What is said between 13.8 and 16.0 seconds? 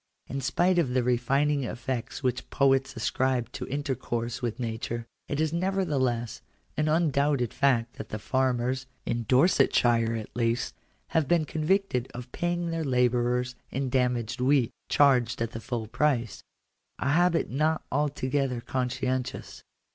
damaged wheat, charged at the full